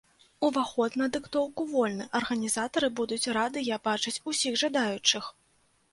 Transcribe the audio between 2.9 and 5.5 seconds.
будуць радыя бачыць усіх жадаючых.